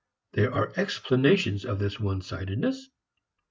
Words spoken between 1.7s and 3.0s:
this onesidedness.